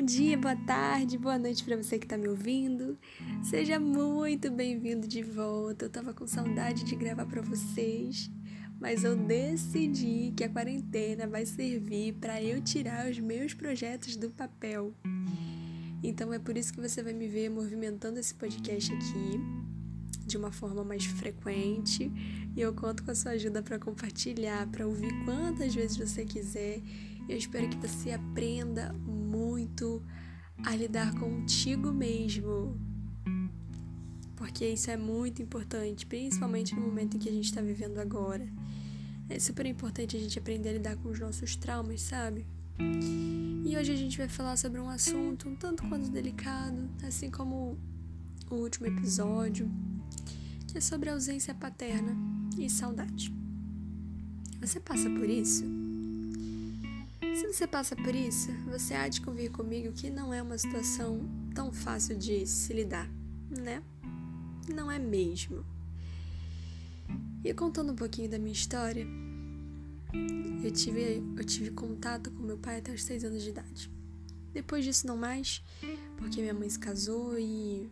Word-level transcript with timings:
Bom 0.00 0.06
dia, 0.06 0.34
boa 0.38 0.56
tarde, 0.56 1.18
boa 1.18 1.38
noite 1.38 1.62
para 1.62 1.76
você 1.76 1.98
que 1.98 2.06
está 2.06 2.16
me 2.16 2.26
ouvindo. 2.26 2.98
Seja 3.42 3.78
muito 3.78 4.50
bem-vindo 4.50 5.06
de 5.06 5.22
volta. 5.22 5.84
Eu 5.84 5.90
tava 5.90 6.14
com 6.14 6.26
saudade 6.26 6.84
de 6.84 6.96
gravar 6.96 7.26
para 7.26 7.42
vocês, 7.42 8.30
mas 8.80 9.04
eu 9.04 9.14
decidi 9.14 10.32
que 10.34 10.42
a 10.42 10.48
quarentena 10.48 11.26
vai 11.26 11.44
servir 11.44 12.14
para 12.14 12.42
eu 12.42 12.62
tirar 12.62 13.10
os 13.10 13.18
meus 13.18 13.52
projetos 13.52 14.16
do 14.16 14.30
papel. 14.30 14.94
Então 16.02 16.32
é 16.32 16.38
por 16.38 16.56
isso 16.56 16.72
que 16.72 16.80
você 16.80 17.02
vai 17.02 17.12
me 17.12 17.28
ver 17.28 17.50
movimentando 17.50 18.18
esse 18.18 18.34
podcast 18.34 18.90
aqui 18.94 19.38
de 20.26 20.38
uma 20.38 20.50
forma 20.50 20.82
mais 20.82 21.04
frequente 21.04 22.10
e 22.56 22.60
eu 22.60 22.72
conto 22.72 23.04
com 23.04 23.10
a 23.10 23.14
sua 23.14 23.32
ajuda 23.32 23.62
para 23.62 23.78
compartilhar, 23.78 24.66
para 24.68 24.86
ouvir 24.86 25.12
quantas 25.26 25.74
vezes 25.74 25.98
você 25.98 26.24
quiser. 26.24 26.80
Eu 27.28 27.36
espero 27.36 27.68
que 27.68 27.76
você 27.76 28.12
aprenda 28.12 28.92
muito 28.92 30.02
a 30.64 30.74
lidar 30.74 31.14
contigo 31.14 31.92
mesmo. 31.92 32.78
Porque 34.36 34.66
isso 34.66 34.90
é 34.90 34.96
muito 34.96 35.42
importante, 35.42 36.06
principalmente 36.06 36.74
no 36.74 36.80
momento 36.80 37.16
em 37.16 37.20
que 37.20 37.28
a 37.28 37.32
gente 37.32 37.44
está 37.44 37.60
vivendo 37.60 37.98
agora. 37.98 38.48
É 39.28 39.38
super 39.38 39.66
importante 39.66 40.16
a 40.16 40.20
gente 40.20 40.38
aprender 40.38 40.70
a 40.70 40.72
lidar 40.72 40.96
com 40.96 41.08
os 41.08 41.20
nossos 41.20 41.54
traumas, 41.56 42.02
sabe? 42.02 42.46
E 43.64 43.76
hoje 43.76 43.92
a 43.92 43.96
gente 43.96 44.18
vai 44.18 44.28
falar 44.28 44.56
sobre 44.56 44.80
um 44.80 44.88
assunto 44.88 45.48
um 45.48 45.54
tanto 45.54 45.86
quanto 45.88 46.10
delicado, 46.10 46.90
assim 47.06 47.30
como 47.30 47.78
o 48.50 48.54
último 48.56 48.86
episódio, 48.86 49.70
que 50.66 50.78
é 50.78 50.80
sobre 50.80 51.10
ausência 51.10 51.54
paterna 51.54 52.16
e 52.58 52.68
saudade. 52.68 53.32
Você 54.60 54.80
passa 54.80 55.08
por 55.10 55.28
isso? 55.28 55.64
Se 57.34 57.46
você 57.46 57.66
passa 57.66 57.96
por 57.96 58.14
isso, 58.14 58.52
você 58.70 58.94
há 58.94 59.08
de 59.08 59.20
convir 59.20 59.50
comigo 59.50 59.92
que 59.92 60.10
não 60.10 60.32
é 60.32 60.42
uma 60.42 60.58
situação 60.58 61.20
tão 61.54 61.72
fácil 61.72 62.16
de 62.16 62.46
se 62.46 62.72
lidar, 62.72 63.10
né? 63.48 63.82
Não 64.68 64.90
é 64.90 64.98
mesmo. 64.98 65.64
E 67.42 67.54
contando 67.54 67.92
um 67.92 67.96
pouquinho 67.96 68.28
da 68.28 68.38
minha 68.38 68.52
história, 68.52 69.06
eu 70.62 70.70
tive, 70.70 71.22
eu 71.36 71.44
tive 71.44 71.70
contato 71.70 72.30
com 72.30 72.42
meu 72.42 72.58
pai 72.58 72.78
até 72.78 72.92
os 72.92 73.02
seis 73.02 73.24
anos 73.24 73.42
de 73.42 73.50
idade. 73.50 73.90
Depois 74.52 74.84
disso, 74.84 75.06
não 75.06 75.16
mais, 75.16 75.62
porque 76.18 76.40
minha 76.40 76.52
mãe 76.52 76.68
se 76.68 76.78
casou 76.78 77.38
e, 77.38 77.88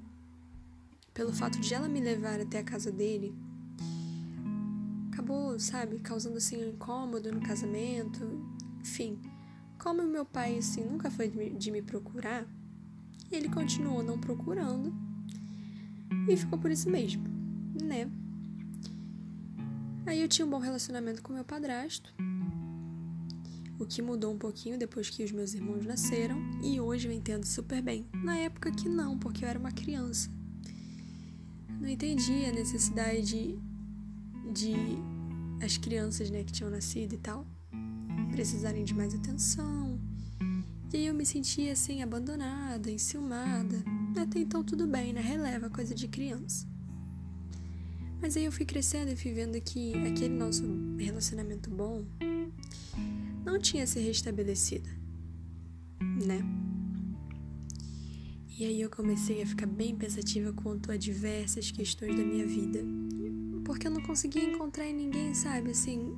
pelo 1.14 1.32
fato 1.32 1.60
de 1.60 1.72
ela 1.72 1.88
me 1.88 2.00
levar 2.00 2.40
até 2.40 2.58
a 2.58 2.64
casa 2.64 2.90
dele, 2.90 3.34
acabou, 5.12 5.58
sabe, 5.58 5.98
causando 6.00 6.36
assim 6.36 6.62
um 6.62 6.70
incômodo 6.70 7.32
no 7.32 7.40
casamento. 7.40 8.57
Enfim, 8.80 9.18
como 9.78 10.02
meu 10.02 10.24
pai 10.24 10.58
assim 10.58 10.84
nunca 10.84 11.10
foi 11.10 11.28
de 11.28 11.70
me, 11.70 11.80
procurar, 11.80 12.46
ele 13.30 13.48
continuou 13.48 14.02
não 14.02 14.18
procurando 14.18 14.92
e 16.28 16.36
ficou 16.36 16.58
por 16.58 16.70
isso 16.70 16.90
mesmo, 16.90 17.24
né? 17.82 18.10
Aí 20.06 20.20
eu 20.20 20.28
tinha 20.28 20.46
um 20.46 20.50
bom 20.50 20.58
relacionamento 20.58 21.22
com 21.22 21.32
meu 21.32 21.44
padrasto, 21.44 22.12
o 23.78 23.86
que 23.86 24.02
mudou 24.02 24.32
um 24.32 24.38
pouquinho 24.38 24.78
depois 24.78 25.08
que 25.08 25.22
os 25.22 25.30
meus 25.30 25.54
irmãos 25.54 25.84
nasceram, 25.84 26.38
e 26.62 26.80
hoje 26.80 27.06
eu 27.06 27.12
entendo 27.12 27.44
super 27.44 27.80
bem. 27.80 28.06
Na 28.12 28.36
época 28.36 28.72
que 28.72 28.88
não, 28.88 29.18
porque 29.18 29.44
eu 29.44 29.48
era 29.48 29.58
uma 29.58 29.70
criança. 29.70 30.30
Não 31.80 31.88
entendia 31.88 32.48
a 32.48 32.52
necessidade 32.52 33.22
de, 33.22 33.58
de 34.52 34.74
as 35.64 35.76
crianças 35.76 36.30
né, 36.30 36.42
que 36.42 36.52
tinham 36.52 36.70
nascido 36.70 37.14
e 37.14 37.18
tal 37.18 37.46
precisarem 38.30 38.84
de 38.84 38.94
mais 38.94 39.14
atenção. 39.14 39.98
E 40.92 40.96
aí 40.96 41.06
eu 41.06 41.14
me 41.14 41.26
sentia 41.26 41.72
assim, 41.72 42.02
abandonada, 42.02 42.90
enciumada. 42.90 43.84
Até 44.16 44.40
então 44.40 44.64
tudo 44.64 44.86
bem, 44.86 45.12
né? 45.12 45.20
Releva 45.20 45.68
coisa 45.68 45.94
de 45.94 46.08
criança. 46.08 46.66
Mas 48.20 48.36
aí 48.36 48.44
eu 48.44 48.52
fui 48.52 48.64
crescendo 48.64 49.12
e 49.12 49.16
fui 49.16 49.32
vendo 49.32 49.60
que 49.60 49.92
aquele 50.06 50.34
nosso 50.34 50.64
relacionamento 50.98 51.70
bom 51.70 52.04
não 53.44 53.58
tinha 53.58 53.86
se 53.86 54.00
restabelecido, 54.00 54.88
né? 56.26 56.42
E 58.58 58.64
aí 58.64 58.80
eu 58.80 58.90
comecei 58.90 59.40
a 59.40 59.46
ficar 59.46 59.66
bem 59.66 59.94
pensativa 59.94 60.52
quanto 60.52 60.90
a 60.90 60.96
diversas 60.96 61.70
questões 61.70 62.16
da 62.16 62.24
minha 62.24 62.44
vida. 62.44 62.80
Porque 63.64 63.86
eu 63.86 63.90
não 63.92 64.02
conseguia 64.02 64.42
encontrar 64.42 64.84
em 64.88 64.94
ninguém, 64.94 65.32
sabe, 65.32 65.70
assim, 65.70 66.12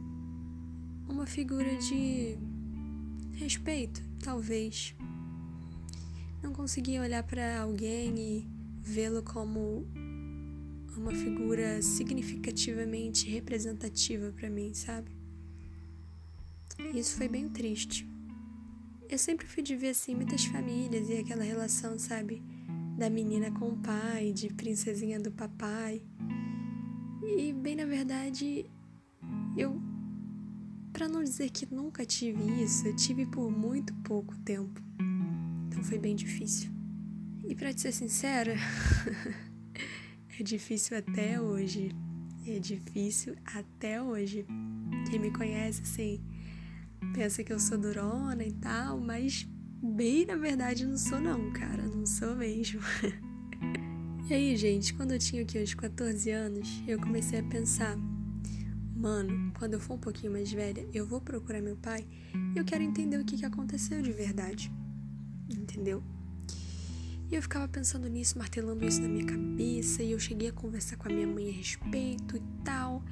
uma 1.20 1.26
figura 1.26 1.76
de 1.76 2.38
respeito, 3.34 4.02
talvez. 4.24 4.96
Não 6.42 6.50
conseguia 6.50 7.02
olhar 7.02 7.22
para 7.22 7.60
alguém 7.60 8.18
e 8.18 8.48
vê-lo 8.80 9.22
como 9.22 9.86
uma 10.96 11.12
figura 11.12 11.82
significativamente 11.82 13.28
representativa 13.28 14.32
para 14.32 14.48
mim, 14.48 14.72
sabe? 14.72 15.10
Isso 16.94 17.18
foi 17.18 17.28
bem 17.28 17.50
triste. 17.50 18.08
Eu 19.06 19.18
sempre 19.18 19.46
fui 19.46 19.62
de 19.62 19.76
ver 19.76 19.90
assim 19.90 20.14
muitas 20.14 20.46
famílias 20.46 21.06
e 21.10 21.18
aquela 21.18 21.44
relação, 21.44 21.98
sabe, 21.98 22.42
da 22.96 23.10
menina 23.10 23.50
com 23.50 23.68
o 23.68 23.76
pai, 23.76 24.32
de 24.32 24.48
princesinha 24.54 25.20
do 25.20 25.30
papai. 25.30 26.00
E 27.22 27.52
bem 27.52 27.76
na 27.76 27.84
verdade, 27.84 28.64
eu 29.54 29.89
para 30.92 31.08
não 31.08 31.22
dizer 31.22 31.50
que 31.50 31.72
nunca 31.72 32.04
tive 32.04 32.62
isso, 32.62 32.86
eu 32.86 32.96
tive 32.96 33.26
por 33.26 33.50
muito 33.50 33.94
pouco 34.02 34.36
tempo. 34.38 34.80
Então 35.66 35.82
foi 35.84 35.98
bem 35.98 36.14
difícil. 36.14 36.70
E 37.48 37.54
para 37.54 37.72
te 37.72 37.80
ser 37.80 37.92
sincera, 37.92 38.54
É 40.40 40.42
difícil 40.42 40.96
até 40.96 41.38
hoje. 41.38 41.94
É 42.46 42.58
difícil 42.58 43.36
até 43.44 44.00
hoje. 44.00 44.46
Quem 45.10 45.18
me 45.18 45.30
conhece, 45.30 45.82
assim, 45.82 46.18
pensa 47.14 47.44
que 47.44 47.52
eu 47.52 47.60
sou 47.60 47.76
durona 47.76 48.42
e 48.42 48.52
tal, 48.52 48.98
mas 48.98 49.46
bem 49.82 50.24
na 50.24 50.36
verdade 50.36 50.86
não 50.86 50.96
sou 50.96 51.20
não, 51.20 51.52
cara. 51.52 51.82
Não 51.82 52.06
sou 52.06 52.34
mesmo. 52.34 52.80
e 54.30 54.32
aí, 54.32 54.56
gente, 54.56 54.94
quando 54.94 55.12
eu 55.12 55.18
tinha 55.18 55.42
aqui 55.42 55.62
uns 55.62 55.74
14 55.74 56.30
anos, 56.30 56.82
eu 56.88 56.98
comecei 56.98 57.40
a 57.40 57.44
pensar, 57.44 57.98
mano, 59.00 59.52
quando 59.58 59.74
eu 59.74 59.80
for 59.80 59.94
um 59.94 59.98
pouquinho 59.98 60.30
mais 60.30 60.52
velha, 60.52 60.86
eu 60.92 61.06
vou 61.06 61.20
procurar 61.20 61.62
meu 61.62 61.76
pai 61.76 62.06
e 62.54 62.58
eu 62.58 62.64
quero 62.64 62.84
entender 62.84 63.18
o 63.18 63.24
que, 63.24 63.38
que 63.38 63.46
aconteceu 63.46 64.02
de 64.02 64.12
verdade. 64.12 64.70
Entendeu? 65.48 66.02
E 67.30 67.34
eu 67.34 67.40
ficava 67.40 67.66
pensando 67.66 68.08
nisso, 68.08 68.36
martelando 68.36 68.84
isso 68.84 69.00
na 69.00 69.08
minha 69.08 69.24
cabeça, 69.24 70.02
e 70.02 70.12
eu 70.12 70.18
cheguei 70.18 70.48
a 70.48 70.52
conversar 70.52 70.96
com 70.96 71.08
a 71.08 71.12
minha 71.12 71.26
mãe 71.26 71.48
a 71.48 71.52
respeito 71.52 72.36
e 72.36 72.42
tal. 72.62 73.02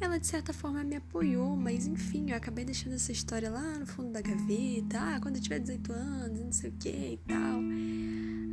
Ela 0.00 0.18
de 0.18 0.26
certa 0.26 0.52
forma 0.52 0.82
me 0.84 0.96
apoiou, 0.96 1.56
mas 1.56 1.86
enfim, 1.86 2.30
eu 2.30 2.36
acabei 2.36 2.64
deixando 2.64 2.94
essa 2.94 3.12
história 3.12 3.48
lá 3.48 3.78
no 3.78 3.86
fundo 3.86 4.10
da 4.10 4.20
gaveta. 4.20 4.98
Ah, 4.98 5.20
quando 5.20 5.36
eu 5.36 5.42
tiver 5.42 5.60
18 5.60 5.92
anos, 5.92 6.40
não 6.40 6.52
sei 6.52 6.70
o 6.70 6.72
que 6.72 6.88
e 6.88 7.20
tal. 7.26 7.60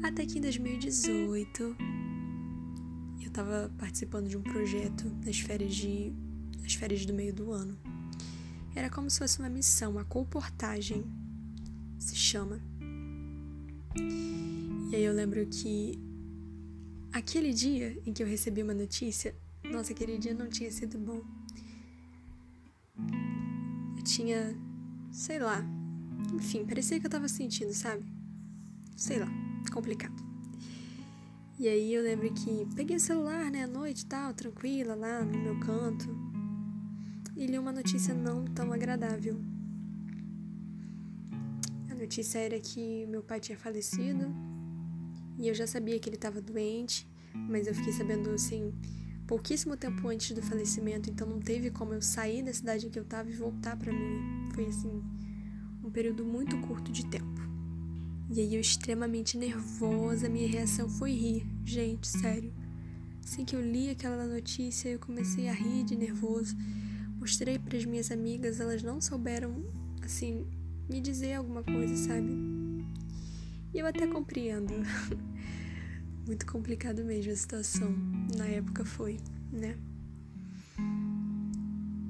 Até 0.04 0.26
que 0.26 0.38
em 0.38 0.42
2018 0.42 1.76
eu 3.22 3.32
tava 3.32 3.72
participando 3.78 4.30
de 4.30 4.38
um 4.38 4.44
projeto 4.44 5.12
nas 5.26 5.40
férias 5.40 5.74
de 5.74 6.14
nas 6.62 6.74
férias 6.74 7.06
do 7.06 7.14
meio 7.14 7.34
do 7.34 7.52
ano. 7.52 7.78
Era 8.76 8.90
como 8.90 9.10
se 9.10 9.20
fosse 9.20 9.40
uma 9.40 9.50
missão, 9.50 9.92
uma 9.92 10.06
comportagem 10.06 11.04
se 11.98 12.16
chama. 12.16 12.60
E 14.92 14.96
aí 14.96 15.04
eu 15.04 15.14
lembro 15.14 15.46
que 15.48 16.00
aquele 17.12 17.54
dia 17.54 18.02
em 18.06 18.14
que 18.14 18.24
eu 18.24 18.28
recebi 18.28 18.64
uma 18.64 18.74
notícia, 18.74 19.36
nossa, 19.64 19.92
aquele 19.94 20.18
dia 20.18 20.34
não 20.34 20.48
tinha 20.48 20.72
sido 20.72 20.98
bom. 20.98 21.22
Eu 23.98 24.04
tinha, 24.04 24.56
sei 25.12 25.40
lá, 25.40 25.64
enfim, 26.34 26.66
parecia 26.66 27.00
que 27.00 27.06
eu 27.06 27.10
tava 27.10 27.28
sentindo, 27.28 27.74
sabe? 27.74 28.06
Sei 28.96 29.20
lá, 29.20 29.28
complicado. 29.72 30.24
E 31.58 31.68
aí 31.68 31.94
eu 31.94 32.02
lembro 32.02 32.34
que 32.34 32.66
peguei 32.76 32.96
o 32.96 33.00
celular, 33.00 33.52
né, 33.52 33.64
à 33.64 33.68
noite 33.68 34.02
e 34.04 34.06
tal, 34.06 34.34
tranquila, 34.34 34.96
lá 34.96 35.24
no 35.26 35.38
meu 35.38 35.60
canto, 35.60 36.08
e 37.40 37.46
li 37.46 37.58
uma 37.58 37.72
notícia 37.72 38.14
não 38.14 38.44
tão 38.44 38.74
agradável. 38.74 39.40
A 41.90 41.96
notícia 41.96 42.38
era 42.38 42.60
que 42.60 43.06
meu 43.06 43.24
pai 43.24 43.40
tinha 43.40 43.58
falecido 43.58 44.26
e 45.38 45.48
eu 45.48 45.56
já 45.56 45.66
sabia 45.66 45.98
que 45.98 46.10
ele 46.10 46.18
estava 46.18 46.42
doente, 46.42 47.08
mas 47.34 47.66
eu 47.66 47.74
fiquei 47.74 47.94
sabendo 47.94 48.30
assim 48.32 48.74
pouquíssimo 49.26 49.78
tempo 49.78 50.06
antes 50.10 50.32
do 50.36 50.42
falecimento, 50.42 51.10
então 51.10 51.26
não 51.26 51.40
teve 51.40 51.72
como 51.72 51.94
eu 51.94 52.02
sair 52.02 52.44
da 52.44 52.52
cidade 52.52 52.88
em 52.88 52.90
que 52.90 53.00
eu 53.00 53.04
estava 53.04 53.30
e 53.30 53.34
voltar 53.34 53.78
para 53.78 53.94
mim. 53.94 54.50
Foi 54.54 54.66
assim 54.66 55.02
um 55.82 55.90
período 55.90 56.26
muito 56.26 56.60
curto 56.60 56.92
de 56.92 57.06
tempo. 57.06 57.40
E 58.30 58.42
aí 58.42 58.54
eu 58.54 58.60
extremamente 58.60 59.38
nervosa, 59.38 60.28
minha 60.28 60.48
reação 60.48 60.90
foi 60.90 61.14
rir. 61.14 61.48
Gente, 61.64 62.06
sério. 62.06 62.54
Assim 63.24 63.46
que 63.46 63.56
eu 63.56 63.62
li 63.62 63.90
aquela 63.90 64.28
notícia, 64.28 64.90
eu 64.90 65.00
comecei 65.00 65.48
a 65.48 65.54
rir 65.54 65.86
de 65.86 65.96
nervoso. 65.96 66.54
Mostrei 67.20 67.60
para 67.60 67.78
as 67.78 67.86
minhas 67.86 68.12
amigas, 68.12 68.60
elas 68.60 68.82
não 68.82 69.02
souberam 69.02 69.66
assim 70.02 70.48
me 70.90 71.00
dizer 71.02 71.34
alguma 71.34 71.62
coisa, 71.64 71.96
sabe? 71.96 72.30
E 73.74 73.80
eu 73.80 73.86
até 73.86 74.08
compreendo. 74.08 74.74
Muito 76.26 76.46
complicado 76.46 77.04
mesmo 77.04 77.32
a 77.32 77.36
situação. 77.36 77.92
Na 78.38 78.46
época 78.46 78.86
foi, 78.86 79.18
né? 79.52 79.78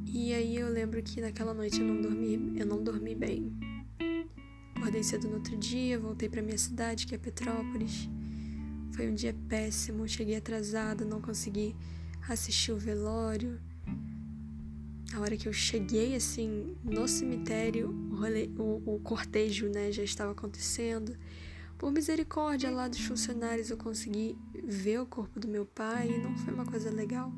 E 0.05 0.33
aí 0.33 0.57
eu 0.57 0.69
lembro 0.69 1.01
que 1.01 1.21
naquela 1.21 1.53
noite 1.53 1.79
eu 1.79 1.87
não 1.87 2.01
dormi, 2.01 2.59
eu 2.59 2.65
não 2.65 2.83
dormi 2.83 3.15
bem. 3.15 3.51
Acordei 4.75 5.03
cedo 5.03 5.27
no 5.27 5.35
outro 5.35 5.55
dia, 5.57 5.99
voltei 5.99 6.29
para 6.29 6.41
minha 6.41 6.57
cidade, 6.57 7.05
que 7.05 7.15
é 7.15 7.17
Petrópolis. 7.17 8.09
Foi 8.93 9.09
um 9.09 9.13
dia 9.13 9.35
péssimo, 9.47 10.07
cheguei 10.07 10.35
atrasada, 10.35 11.05
não 11.05 11.21
consegui 11.21 11.75
assistir 12.27 12.71
o 12.71 12.77
velório. 12.77 13.59
A 15.13 15.19
hora 15.19 15.35
que 15.35 15.47
eu 15.47 15.53
cheguei, 15.53 16.15
assim, 16.15 16.75
no 16.83 17.07
cemitério, 17.07 17.89
o, 18.11 18.15
rolê, 18.15 18.49
o, 18.57 18.95
o 18.95 18.99
cortejo, 18.99 19.67
né, 19.67 19.91
já 19.91 20.03
estava 20.03 20.31
acontecendo. 20.31 21.17
Por 21.77 21.91
misericórdia 21.91 22.69
lá 22.69 22.87
dos 22.87 22.99
funcionários, 22.99 23.69
eu 23.69 23.77
consegui 23.77 24.37
ver 24.63 24.99
o 24.99 25.05
corpo 25.05 25.39
do 25.39 25.47
meu 25.47 25.65
pai 25.65 26.09
e 26.09 26.17
não 26.19 26.37
foi 26.37 26.53
uma 26.53 26.65
coisa 26.65 26.91
legal. 26.91 27.33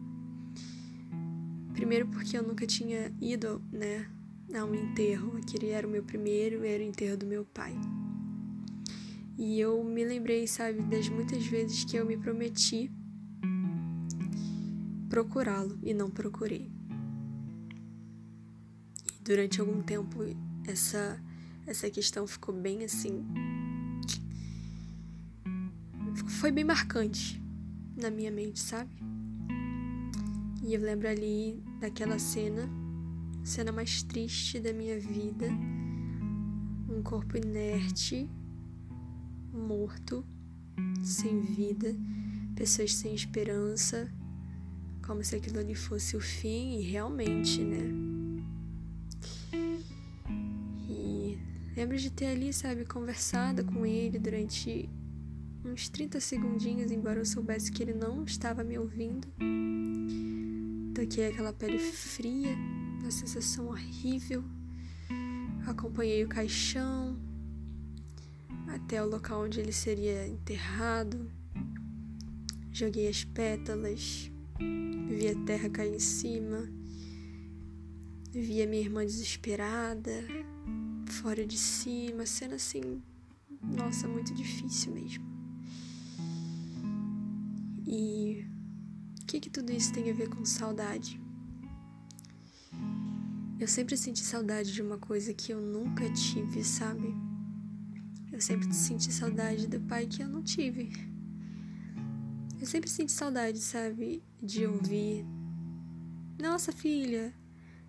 Primeiro 1.74 2.08
porque 2.08 2.38
eu 2.38 2.44
nunca 2.44 2.68
tinha 2.68 3.14
ido, 3.22 3.62
né, 3.72 4.10
a 4.54 4.66
um 4.66 4.76
enterro. 4.76 5.38
Aquele 5.38 5.70
era 5.70 5.88
o 5.88 5.90
meu 5.90 6.04
primeiro, 6.04 6.66
era 6.66 6.84
o 6.84 6.86
enterro 6.86 7.18
do 7.18 7.26
meu 7.26 7.46
pai. 7.46 7.74
E 9.38 9.60
eu 9.60 9.82
me 9.84 10.04
lembrei, 10.04 10.46
sabe, 10.46 10.82
das 10.82 11.08
muitas 11.08 11.46
vezes 11.46 11.86
que 11.86 11.96
eu 11.96 12.06
me 12.06 12.18
prometi 12.18 12.92
procurá-lo 15.10 15.80
e 15.84 15.94
não 15.94 16.10
procurei. 16.10 16.72
Durante 19.32 19.62
algum 19.62 19.82
tempo 19.82 20.18
essa 20.68 21.18
essa 21.66 21.90
questão 21.90 22.28
ficou 22.28 22.54
bem 22.54 22.84
assim 22.84 23.26
foi 26.28 26.52
bem 26.52 26.66
marcante 26.66 27.42
na 27.96 28.12
minha 28.12 28.30
mente, 28.30 28.60
sabe? 28.60 28.92
E 30.62 30.74
eu 30.74 30.82
lembro 30.82 31.08
ali 31.08 31.64
daquela 31.80 32.20
cena, 32.20 32.70
cena 33.42 33.72
mais 33.72 34.04
triste 34.04 34.60
da 34.60 34.74
minha 34.74 35.00
vida, 35.00 35.48
um 36.90 37.02
corpo 37.02 37.38
inerte, 37.38 38.30
morto, 39.54 40.26
sem 41.02 41.40
vida, 41.40 41.96
pessoas 42.54 42.94
sem 42.96 43.16
esperança, 43.16 44.12
como 45.08 45.24
se 45.24 45.38
aquilo 45.38 45.60
ali 45.60 45.74
fosse 45.74 46.18
o 46.18 46.20
fim, 46.20 46.80
e 46.80 46.82
realmente, 46.82 47.64
né? 47.64 48.11
Lembro 51.82 51.98
de 51.98 52.12
ter 52.12 52.28
ali, 52.28 52.54
sabe, 52.54 52.86
conversado 52.86 53.66
com 53.66 53.84
ele 53.84 54.20
durante 54.20 54.88
uns 55.66 55.90
30 55.90 56.20
segundinhos, 56.20 56.92
embora 56.92 57.20
eu 57.20 57.26
soubesse 57.26 57.72
que 57.72 57.82
ele 57.82 57.96
não 57.96 58.24
estava 58.24 58.64
me 58.64 58.78
ouvindo. 58.78 59.28
Toquei 60.94 61.30
aquela 61.30 61.52
pele 61.52 61.80
fria, 61.80 62.56
uma 63.02 63.10
sensação 63.10 63.66
horrível. 63.66 64.44
Acompanhei 65.66 66.24
o 66.24 66.28
caixão 66.28 67.20
até 68.68 69.04
o 69.04 69.10
local 69.10 69.46
onde 69.46 69.60
ele 69.60 69.74
seria 69.74 70.28
enterrado. 70.28 71.32
Joguei 72.72 73.08
as 73.08 73.24
pétalas, 73.24 74.32
vi 74.60 75.30
a 75.30 75.46
terra 75.48 75.68
cair 75.68 75.96
em 75.96 76.00
cima, 76.00 76.70
vi 78.32 78.62
a 78.62 78.68
minha 78.68 78.84
irmã 78.84 79.04
desesperada, 79.04 80.12
fora 81.12 81.46
de 81.46 81.58
si, 81.58 82.10
uma 82.14 82.26
cena 82.26 82.56
assim, 82.56 83.02
nossa, 83.62 84.08
muito 84.08 84.34
difícil 84.34 84.94
mesmo. 84.94 85.24
E 87.86 88.48
o 89.22 89.26
que, 89.26 89.40
que 89.40 89.50
tudo 89.50 89.72
isso 89.72 89.92
tem 89.94 90.10
a 90.10 90.14
ver 90.14 90.30
com 90.30 90.44
saudade? 90.46 91.20
Eu 93.60 93.68
sempre 93.68 93.96
senti 93.96 94.22
saudade 94.22 94.74
de 94.74 94.82
uma 94.82 94.98
coisa 94.98 95.34
que 95.34 95.52
eu 95.52 95.62
nunca 95.62 96.10
tive, 96.12 96.64
sabe? 96.64 97.14
Eu 98.32 98.42
sempre 98.42 98.74
senti 98.74 99.12
saudade 99.12 99.68
do 99.68 99.80
pai 99.82 100.08
que 100.08 100.24
eu 100.24 100.28
não 100.28 100.42
tive. 100.42 100.92
Eu 102.60 102.66
sempre 102.66 102.90
senti 102.90 103.12
saudade, 103.12 103.60
sabe? 103.60 104.24
De 104.42 104.66
ouvir: 104.66 105.26
Nossa 106.40 106.72
filha, 106.72 107.34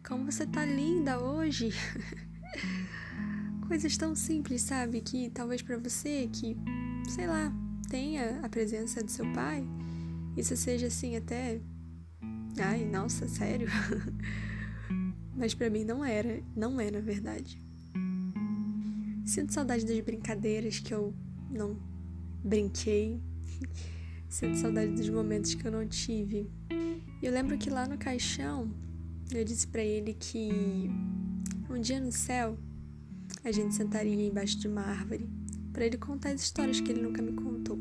como 0.07 0.31
você 0.31 0.47
tá 0.47 0.67
linda 0.67 1.19
hoje! 1.19 1.71
Coisas 3.67 3.97
tão 3.97 4.15
simples, 4.15 4.63
sabe? 4.63 5.01
Que 5.01 5.31
talvez 5.31 5.63
para 5.63 5.79
você, 5.79 6.29
que, 6.33 6.57
sei 7.09 7.27
lá, 7.27 7.53
tenha 7.89 8.41
a 8.43 8.49
presença 8.49 9.03
do 9.03 9.11
seu 9.11 9.31
pai, 9.33 9.65
isso 10.37 10.57
seja 10.57 10.87
assim 10.87 11.17
até. 11.17 11.61
Ai, 12.59 12.85
nossa, 12.85 13.29
sério? 13.29 13.69
Mas 15.37 15.55
para 15.55 15.71
mim 15.71 15.85
não 15.85 16.05
era, 16.05 16.43
não 16.55 16.81
é 16.81 16.91
na 16.91 17.01
verdade. 17.01 17.61
Sinto 19.25 19.53
saudade 19.53 19.87
das 19.87 19.99
brincadeiras 20.01 20.79
que 20.79 20.93
eu 20.93 21.15
não 21.51 21.79
brinquei. 22.45 23.21
Sinto 24.29 24.57
saudade 24.57 24.93
dos 24.93 25.09
momentos 25.09 25.55
que 25.55 25.67
eu 25.67 25.73
não 25.73 25.87
tive. 25.87 26.51
E 26.71 27.27
eu 27.27 27.33
lembro 27.33 27.57
que 27.57 27.71
lá 27.71 27.87
no 27.87 27.97
caixão 27.97 28.75
eu 29.31 29.45
disse 29.45 29.67
para 29.67 29.83
ele 29.83 30.15
que 30.15 30.91
um 31.71 31.81
dia 31.81 32.01
no 32.01 32.13
céu 32.13 32.59
a 33.45 33.51
gente 33.51 33.75
sentaria 33.75 34.15
embaixo 34.15 34.59
de 34.59 34.69
uma 34.69 34.83
árvore 34.83 35.29
para 35.73 35.87
ele 35.87 35.97
contar 35.97 36.31
as 36.31 36.43
histórias 36.43 36.81
que 36.81 36.91
ele 36.91 37.03
nunca 37.03 37.23
me 37.23 37.33
contou. 37.33 37.79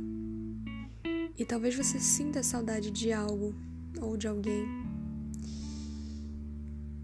E 1.38 1.46
talvez 1.46 1.76
você 1.76 2.00
sinta 2.00 2.42
saudade 2.44 2.92
de 2.92 3.12
algo 3.12 3.56
ou 4.00 4.18
de 4.18 4.28
alguém. 4.28 4.66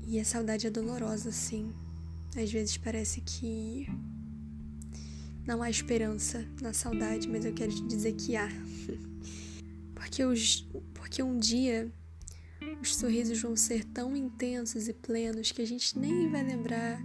E 0.05 0.19
a 0.19 0.25
saudade 0.25 0.65
é 0.65 0.69
dolorosa, 0.69 1.31
sim. 1.31 1.73
Às 2.35 2.51
vezes 2.51 2.77
parece 2.77 3.21
que 3.21 3.87
não 5.45 5.61
há 5.61 5.69
esperança 5.69 6.47
na 6.61 6.73
saudade, 6.73 7.27
mas 7.27 7.45
eu 7.45 7.53
quero 7.53 7.73
te 7.73 7.85
dizer 7.87 8.13
que 8.13 8.35
há. 8.35 8.47
Porque, 9.93 10.23
os, 10.23 10.61
porque 10.93 11.21
um 11.21 11.37
dia 11.37 11.91
os 12.81 12.95
sorrisos 12.95 13.41
vão 13.41 13.55
ser 13.55 13.83
tão 13.83 14.15
intensos 14.15 14.87
e 14.87 14.93
plenos 14.93 15.51
que 15.51 15.61
a 15.61 15.67
gente 15.67 15.99
nem 15.99 16.29
vai 16.29 16.43
lembrar 16.43 17.01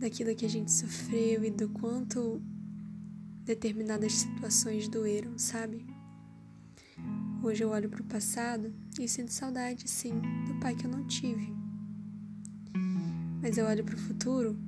daquilo 0.00 0.34
que 0.34 0.46
a 0.46 0.48
gente 0.48 0.72
sofreu 0.72 1.44
e 1.44 1.50
do 1.50 1.68
quanto 1.68 2.42
determinadas 3.44 4.14
situações 4.14 4.88
doeram, 4.88 5.38
sabe? 5.38 5.86
Hoje 7.42 7.62
eu 7.62 7.68
olho 7.68 7.90
para 7.90 8.00
o 8.00 8.06
passado 8.06 8.72
e 8.98 9.06
sinto 9.06 9.30
saudade, 9.30 9.88
sim, 9.88 10.20
do 10.46 10.58
pai 10.58 10.74
que 10.74 10.86
eu 10.86 10.90
não 10.90 11.06
tive. 11.06 11.54
Mas 13.42 13.58
eu 13.58 13.66
olho 13.66 13.84
para 13.84 13.94
o 13.94 13.98
futuro 13.98 14.58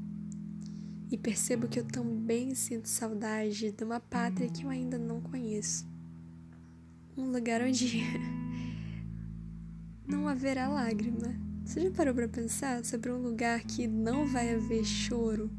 e 1.11 1.17
percebo 1.17 1.67
que 1.67 1.81
eu 1.81 1.85
também 1.85 2.55
sinto 2.55 2.89
saudade 2.89 3.73
de 3.73 3.85
uma 3.85 4.01
pátria 4.01 4.51
que 4.51 4.65
eu 4.65 4.71
ainda 4.71 4.99
não 4.99 5.21
conheço. 5.21 5.87
Um 7.17 7.31
lugar 7.31 7.63
onde 7.63 8.03
não 10.07 10.29
haverá 10.29 10.69
lágrima. 10.69 11.52
Você 11.65 11.81
já 11.81 11.91
parou 11.91 12.15
para 12.15 12.29
pensar 12.29 12.85
sobre 12.85 13.11
um 13.11 13.23
lugar 13.23 13.61
que 13.63 13.87
não 13.87 14.27
vai 14.27 14.55
haver 14.55 14.85
choro? 14.85 15.51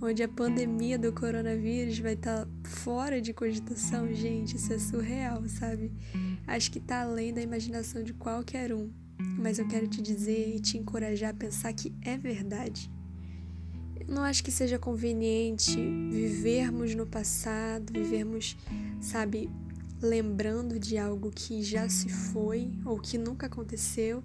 onde 0.00 0.22
a 0.22 0.28
pandemia 0.28 0.98
do 0.98 1.12
coronavírus 1.12 1.98
vai 1.98 2.14
estar 2.14 2.46
tá 2.46 2.50
fora 2.64 3.20
de 3.20 3.34
cogitação, 3.34 4.12
gente, 4.14 4.56
isso 4.56 4.72
é 4.72 4.78
surreal, 4.78 5.46
sabe? 5.46 5.92
Acho 6.46 6.70
que 6.70 6.80
tá 6.80 7.02
além 7.02 7.34
da 7.34 7.42
imaginação 7.42 8.02
de 8.02 8.14
qualquer 8.14 8.72
um. 8.72 8.90
Mas 9.38 9.58
eu 9.58 9.68
quero 9.68 9.86
te 9.86 10.00
dizer 10.00 10.56
e 10.56 10.60
te 10.60 10.78
encorajar 10.78 11.30
a 11.30 11.34
pensar 11.34 11.72
que 11.74 11.94
é 12.02 12.16
verdade. 12.16 12.90
Eu 14.00 14.14
não 14.14 14.22
acho 14.22 14.42
que 14.42 14.50
seja 14.50 14.78
conveniente 14.78 15.76
vivermos 16.10 16.94
no 16.94 17.06
passado, 17.06 17.92
vivermos, 17.92 18.56
sabe, 19.00 19.50
lembrando 20.00 20.78
de 20.78 20.96
algo 20.96 21.30
que 21.30 21.62
já 21.62 21.86
se 21.90 22.08
foi 22.08 22.72
ou 22.86 22.98
que 22.98 23.18
nunca 23.18 23.46
aconteceu 23.46 24.24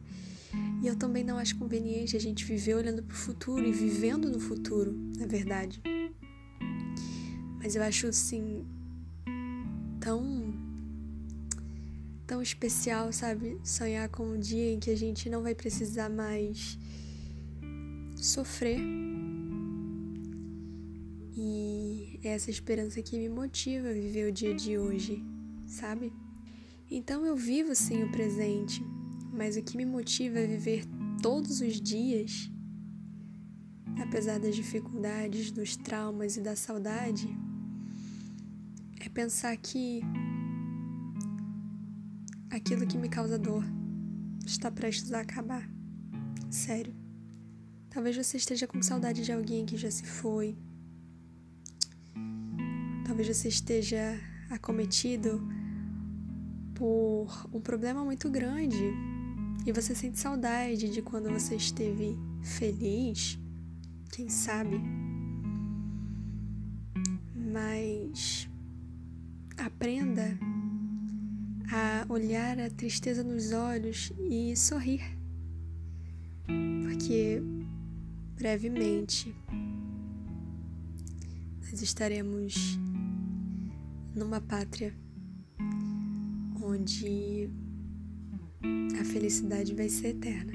e 0.82 0.88
eu 0.88 0.96
também 0.96 1.24
não 1.24 1.38
acho 1.38 1.58
conveniente 1.58 2.16
a 2.16 2.20
gente 2.20 2.46
viver 2.46 2.76
olhando 2.76 3.02
para 3.02 3.14
o 3.14 3.18
futuro 3.18 3.66
e 3.66 3.72
vivendo 3.72 4.30
no 4.30 4.40
futuro, 4.40 4.94
na 5.18 5.26
verdade. 5.26 5.82
Mas 7.58 7.76
eu 7.76 7.82
acho 7.82 8.08
assim 8.08 8.64
tão 10.00 10.54
tão 12.28 12.42
especial, 12.42 13.12
sabe? 13.12 13.60
Sonhar 13.64 14.10
com 14.10 14.28
um 14.28 14.40
dia 14.40 14.74
em 14.74 14.80
que 14.80 14.92
a 14.92 14.96
gente 14.96 15.30
não 15.30 15.42
vai 15.42 15.56
precisar 15.56 16.10
mais 16.10 16.78
sofrer. 18.16 18.80
E 21.36 22.20
é 22.24 22.30
essa 22.30 22.50
esperança 22.50 23.02
que 23.02 23.18
me 23.18 23.30
motiva 23.30 23.90
a 23.90 23.94
viver 23.94 24.30
o 24.30 24.32
dia 24.32 24.54
de 24.54 24.78
hoje, 24.78 25.24
sabe? 25.66 26.14
Então 26.90 27.26
eu 27.26 27.36
vivo 27.36 27.74
sim 27.74 28.04
o 28.04 28.12
presente 28.12 28.84
mas 29.36 29.58
o 29.58 29.62
que 29.62 29.78
me 29.78 29.86
motiva 29.86 30.40
a 30.40 30.48
viver 30.48 30.86
todos 31.22 31.62
os 31.62 31.82
dias, 31.82 32.50
apesar 34.02 34.40
das 34.40 34.56
dificuldades, 34.56 35.52
dos 35.52 35.76
traumas 35.76 36.38
e 36.38 36.42
da 36.42 36.56
saudade, 36.56 37.28
pensar 39.16 39.56
que 39.56 40.02
aquilo 42.52 42.86
que 42.86 42.98
me 42.98 43.08
causa 43.08 43.40
dor 43.40 43.64
está 44.46 44.70
prestes 44.70 45.14
a 45.14 45.22
acabar. 45.22 45.66
Sério. 46.52 46.94
Talvez 47.90 48.18
você 48.18 48.36
esteja 48.36 48.68
com 48.68 48.82
saudade 48.82 49.24
de 49.24 49.32
alguém 49.32 49.66
que 49.66 49.78
já 49.78 49.90
se 49.90 50.06
foi. 50.06 50.58
Talvez 53.06 53.30
você 53.30 53.48
esteja 53.48 54.20
acometido 54.50 55.42
por 56.74 57.28
um 57.54 57.62
problema 57.62 58.04
muito 58.04 58.30
grande 58.30 58.84
e 59.66 59.72
você 59.72 59.96
sente 59.96 60.20
saudade 60.20 60.90
de 60.90 61.02
quando 61.02 61.30
você 61.30 61.56
esteve 61.56 62.16
feliz, 62.44 63.40
quem 64.12 64.30
sabe? 64.30 64.80
Mas 67.34 68.48
aprenda 69.58 70.38
a 71.72 72.06
olhar 72.14 72.60
a 72.60 72.70
tristeza 72.70 73.24
nos 73.24 73.52
olhos 73.54 74.14
e 74.30 74.56
sorrir, 74.56 75.02
porque 76.84 77.42
brevemente 78.36 79.36
nós 81.60 81.82
estaremos 81.82 82.78
numa 84.14 84.40
pátria 84.40 84.96
onde 86.62 87.50
a 89.00 89.06
felicidade 89.06 89.74
vai 89.74 89.90
ser 89.90 90.10
eterna, 90.10 90.54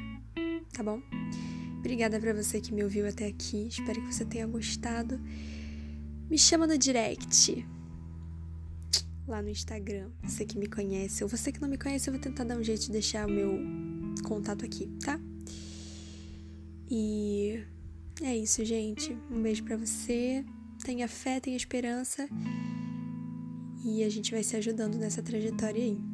tá 0.72 0.82
bom? 0.82 1.00
Obrigada 1.78 2.20
para 2.20 2.34
você 2.34 2.60
que 2.60 2.74
me 2.74 2.84
ouviu 2.84 3.06
até 3.06 3.26
aqui. 3.26 3.68
Espero 3.68 4.00
que 4.02 4.14
você 4.14 4.24
tenha 4.24 4.46
gostado. 4.46 5.20
Me 6.28 6.38
chama 6.38 6.66
no 6.66 6.76
direct 6.76 7.66
lá 9.26 9.40
no 9.40 9.48
Instagram, 9.48 10.10
você 10.22 10.44
que 10.44 10.58
me 10.58 10.66
conhece, 10.66 11.22
ou 11.22 11.30
você 11.30 11.52
que 11.52 11.60
não 11.60 11.68
me 11.68 11.78
conhece, 11.78 12.08
eu 12.08 12.12
vou 12.12 12.20
tentar 12.20 12.44
dar 12.44 12.58
um 12.58 12.64
jeito 12.64 12.86
de 12.86 12.92
deixar 12.92 13.28
o 13.28 13.30
meu 13.30 13.58
contato 14.24 14.64
aqui, 14.64 14.88
tá? 15.02 15.18
E 16.90 17.62
é 18.20 18.36
isso, 18.36 18.64
gente. 18.64 19.16
Um 19.30 19.40
beijo 19.40 19.62
para 19.62 19.76
você. 19.76 20.44
Tenha 20.84 21.06
fé, 21.06 21.38
tenha 21.38 21.56
esperança. 21.56 22.28
E 23.84 24.02
a 24.02 24.08
gente 24.08 24.32
vai 24.32 24.42
se 24.42 24.56
ajudando 24.56 24.96
nessa 24.96 25.22
trajetória 25.22 25.82
aí. 25.82 26.09